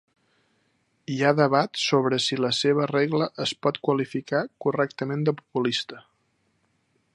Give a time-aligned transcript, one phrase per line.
[1.15, 6.05] Hi ha debat sobre si la seva regla es pot qualificar correctament de populista.